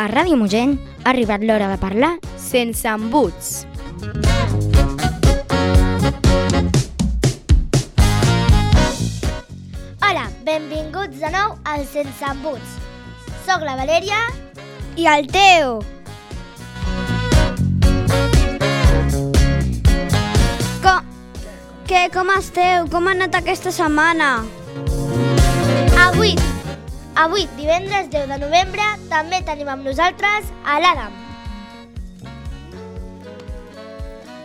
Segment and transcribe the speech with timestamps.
[0.00, 3.66] A Ràdio Mogent ha arribat l'hora de parlar sense embuts.
[10.00, 12.80] Hola, benvinguts de nou al Sense Embuts.
[13.44, 14.24] Soc la Valèria
[14.96, 15.99] I el Teo.
[21.90, 22.84] Què, com esteu?
[22.86, 24.26] Com ha anat aquesta setmana?
[25.98, 26.36] Avui,
[27.18, 31.16] avui, divendres 10 de novembre, també tenim amb nosaltres a l'Adam.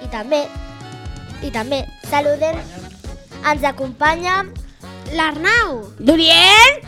[0.00, 0.40] I també,
[1.44, 2.64] i també saludem,
[3.52, 4.40] ens acompanya
[5.12, 5.82] L'Arnau.
[6.00, 6.83] D'Orient?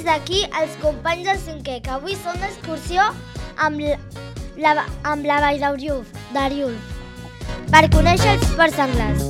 [0.00, 3.02] Des d'aquí els companys del cinquè, que avui són d'excursió
[3.60, 3.82] amb
[4.56, 6.00] la, la, amb la Vall d'Ariul,
[6.32, 6.76] d'Ariul
[7.68, 9.26] per conèixer els ports senglars.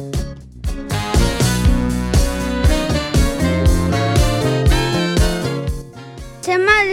[6.46, 6.92] Som el,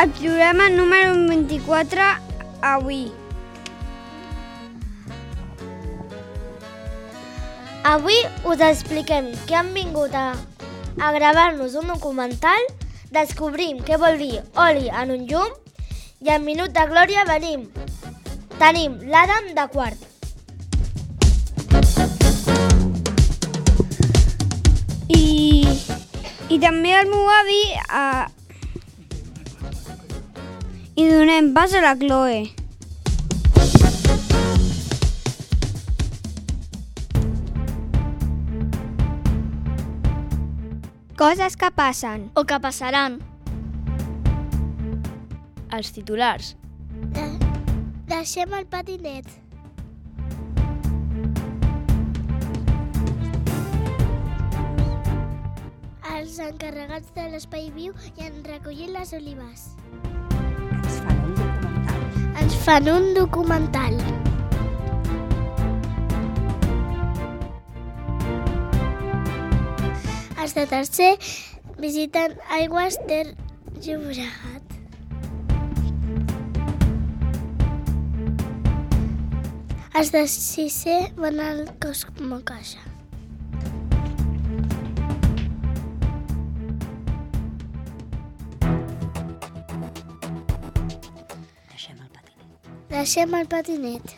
[0.00, 2.06] el programa número 24
[2.74, 3.02] avui.
[7.92, 10.30] Avui us expliquem que han vingut a,
[10.98, 12.60] a gravar-nos un documental,
[13.14, 15.50] descobrim què vol dir oli en un llum
[16.20, 17.66] i en Minut de Glòria venim.
[18.60, 20.06] Tenim l'Adam de quart.
[25.08, 25.64] I,
[26.48, 27.62] i també el meu avi...
[27.88, 28.26] Uh,
[31.00, 32.59] I donem pas a la Chloe.
[41.20, 42.30] Coses que passen.
[42.32, 43.18] O que passaran.
[45.68, 46.54] Els titulars.
[47.12, 47.24] De,
[48.08, 49.28] deixem el patinet.
[56.14, 59.68] Els encarregats de l'espai viu i han recollit les olives.
[62.40, 64.00] Ens fan un documental.
[70.50, 71.10] Els de tercer
[71.78, 73.36] visiten aigües ter
[73.84, 74.72] Llobregat.
[79.94, 82.82] Els de sisè van al Cosmo Caixa.
[92.90, 94.16] Deixem el patinet.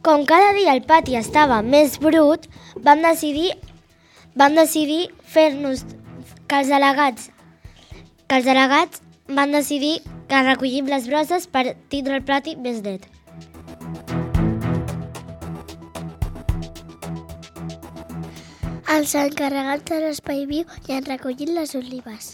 [0.00, 2.48] Com cada dia el pati estava més brut,
[2.80, 3.50] vam decidir,
[4.40, 5.82] vam decidir fer-nos
[6.48, 7.28] que els delegats
[8.30, 9.02] que els delegats
[9.38, 9.98] van decidir
[10.30, 13.04] que recollim les broses per tindre el pati més net.
[18.94, 22.32] Els encarregats de l'espai viu ja han recollit les olives.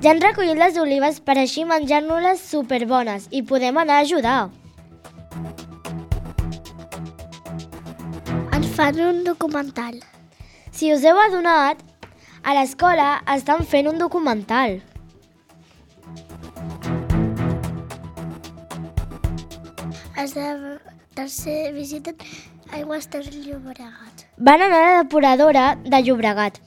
[0.00, 4.40] Ja han recollit les olives per així menjar-nos-les superbones i podem anar a ajudar.
[8.54, 10.02] Ens fan un documental.
[10.74, 11.78] Si us heu adonat,
[12.42, 14.80] a l'escola estan fent un documental.
[20.18, 20.48] Els de
[21.14, 22.18] tercer visiten
[22.74, 24.26] aigües ter Llobregat.
[24.50, 26.58] Van anar a la depuradora de Llobregat.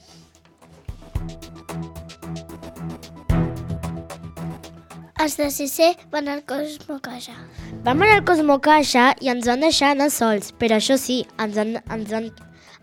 [5.20, 7.36] Els de sisè van al Cosmo Caixa.
[7.84, 11.58] Vam anar al Cosmo Caixa i ens van deixar anar sols, però això sí, ens
[11.60, 12.30] han, ens han,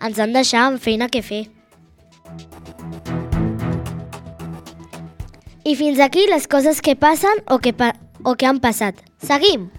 [0.03, 1.45] ens han deixat amb feina que fer.
[5.65, 8.99] I fins aquí les coses que passen o que, pa o que han passat.
[9.17, 9.69] Seguim!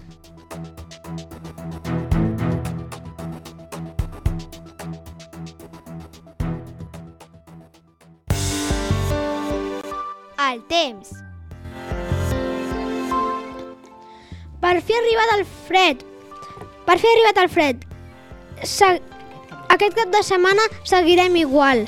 [10.47, 11.11] El temps.
[14.59, 16.03] Per fi ha arribat el fred.
[16.87, 17.87] Per fi ha arribat el fred.
[18.63, 18.97] Se...
[19.69, 21.85] Aquest cap de setmana seguirem igual.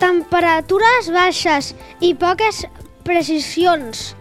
[0.00, 2.64] Temperatures baixes i poques
[3.04, 4.14] precisions.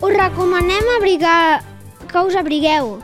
[0.00, 1.62] Us recomanem abrigar...
[2.06, 2.96] que us abrigueu.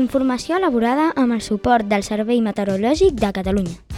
[0.00, 3.93] Informació elaborada amb el suport del Servei Meteorològic de Catalunya.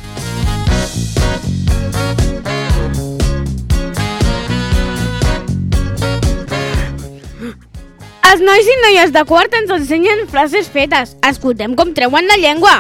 [8.27, 11.13] Els nois i noies de quart ens ensenyen frases fetes.
[11.29, 12.73] Escoltem com treuen la llengua.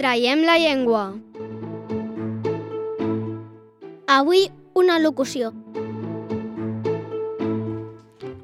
[0.00, 1.04] Traiem la llengua.
[4.10, 5.52] Avui una locució.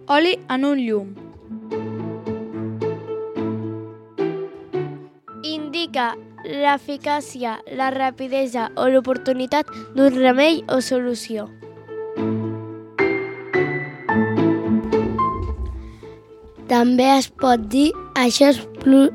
[0.06, 1.14] Oli en un llum.
[5.42, 6.12] Indica
[6.44, 11.48] l'eficàcia, la rapidesa o l'oportunitat d'un remei o solució.
[16.72, 19.08] També es pot dir això és, plu...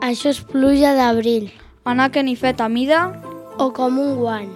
[0.00, 1.48] això és pluja d'abril
[1.88, 3.08] Anar que ni fet a mida.
[3.58, 4.50] o com un guant.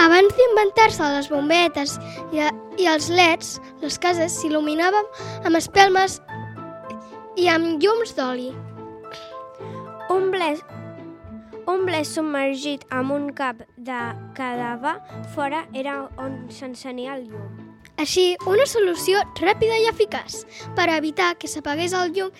[0.00, 1.92] Abans d'inventar-se les bombetes
[2.34, 2.42] i,
[2.82, 5.06] i els leds, les cases s'il·luminaven
[5.44, 6.18] amb espelmes
[7.36, 8.50] i amb llums d'oli.
[10.10, 10.50] Un ble,
[11.70, 14.00] un ble submergit amb un cap de
[14.38, 14.96] cadàver
[15.34, 17.70] fora era on s'encenia el llum.
[18.00, 20.40] Així, una solució ràpida i eficaç
[20.76, 22.30] per evitar que s'apagués el llum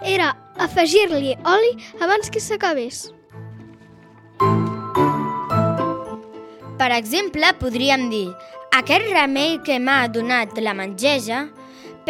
[0.00, 3.10] era afegir-li oli abans que s'acabés.
[6.80, 8.30] Per exemple, podríem dir
[8.72, 11.42] aquest remei que m'ha donat la metgessa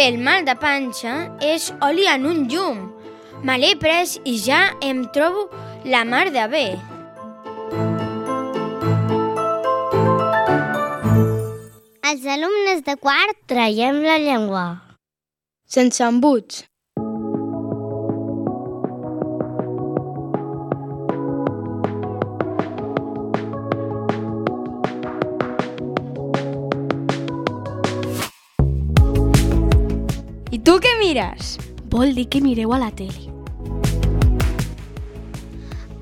[0.01, 1.15] pel mal de panxa
[1.45, 2.79] és oli en un llum.
[3.45, 5.43] Me l'he pres i ja em trobo
[5.93, 6.63] la mar de bé.
[12.13, 14.65] Els alumnes de quart traiem la llengua.
[15.69, 16.65] Sense embuts.
[30.65, 31.57] Tu què mires?
[31.91, 33.29] Vol dir que mireu a la tele.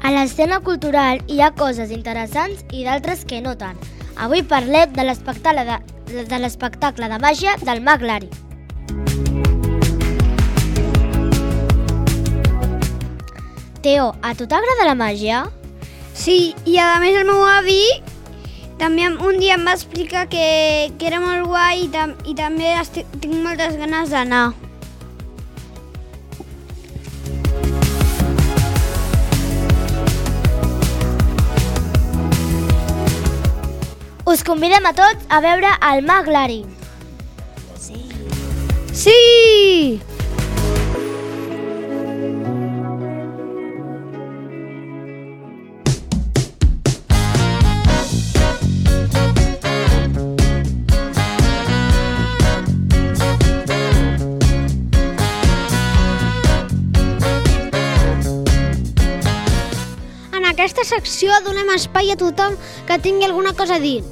[0.02, 3.78] A l'escena cultural hi ha coses interessants i d'altres que no tant.
[4.16, 5.78] Avui parlem de l'espectacle de,
[6.24, 8.30] de l'espectacle de màgia del mag Lari.
[13.82, 15.44] Teo, a tu t'agrada la màgia?
[16.18, 17.82] Sí, i a més el meu avi
[18.78, 20.46] també un dia em va explicar que,
[20.98, 24.52] que era molt guai i, tam i també estic, tinc moltes ganes d'anar.
[34.28, 36.62] Us convidem a tots a veure el mag Lari.
[38.98, 39.16] Sí!
[40.02, 40.07] En
[60.68, 62.52] aquesta secció donem espai a tothom
[62.84, 64.02] que tingui alguna cosa a dir.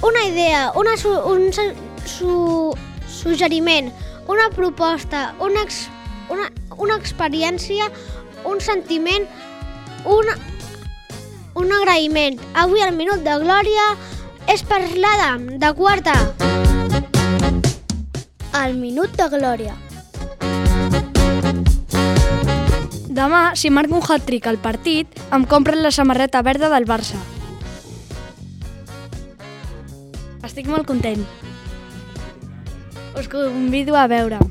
[0.00, 1.66] Una idea, una su un su
[2.06, 2.72] su
[3.04, 3.92] suggeriment,
[4.26, 5.88] una proposta, una, ex
[6.30, 7.90] una, una experiència,
[8.44, 9.28] un sentiment,
[10.06, 10.32] un,
[11.54, 12.40] un agraïment.
[12.54, 13.88] Avui el Minut de Glòria
[14.48, 16.16] és per l'Adam, de quarta.
[18.64, 19.85] El Minut de Glòria.
[23.16, 27.16] Demà, si marco un hat-trick al partit, em compren la samarreta verda del Barça.
[30.44, 31.24] Estic molt content.
[33.16, 34.42] Us convido a veure.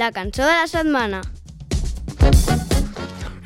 [0.00, 1.18] La cançó de la setmana.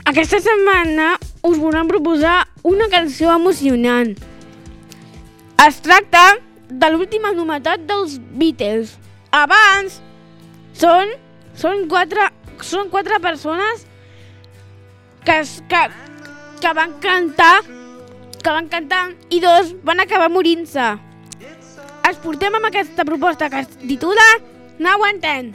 [0.07, 1.07] Aquesta setmana
[1.43, 4.13] us volem proposar una cançó emocionant.
[5.65, 6.21] Es tracta
[6.71, 8.93] de l'última novetat dels Beatles.
[9.35, 9.97] Abans
[10.79, 11.11] són,
[11.59, 12.29] són, quatre,
[12.63, 13.83] són quatre persones
[15.27, 15.41] que,
[15.75, 15.83] que,
[16.63, 19.03] que van cantar que van cantar
[19.35, 20.87] i dos van acabar morint-se.
[22.15, 24.31] Es portem amb aquesta proposta que es titula
[24.79, 25.55] Now and Ten.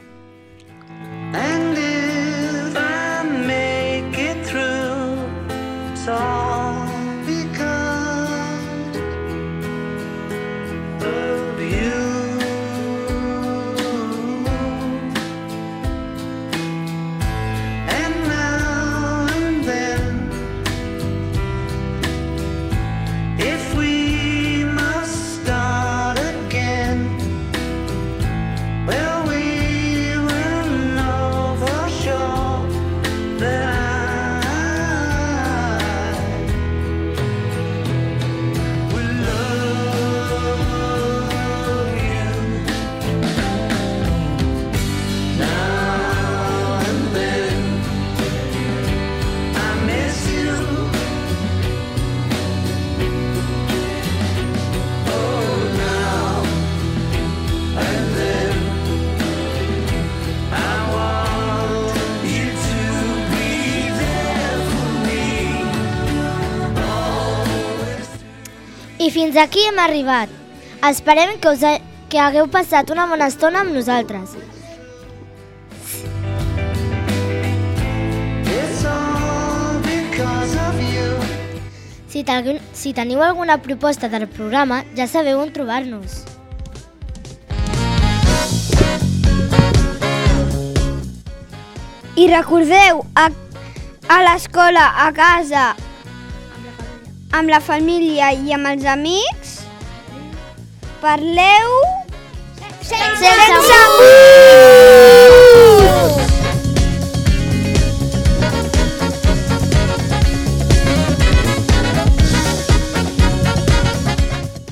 [69.10, 70.30] I fins aquí hem arribat.
[70.86, 71.72] Esperem que, us ha,
[72.08, 74.36] que hagueu passat una bona estona amb nosaltres.
[78.46, 81.18] It's all because of you.
[82.06, 82.22] Si,
[82.72, 86.22] si teniu alguna proposta del programa, ja sabeu on trobar-nos.
[92.14, 93.30] I recordeu, a,
[94.06, 95.72] a l'escola, a casa,
[97.32, 99.60] amb la família i amb els amics,
[101.02, 101.78] parleu...
[102.90, 103.28] Sense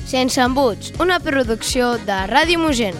[0.09, 2.97] Sense embuts, una producció de Ràdio Mogent.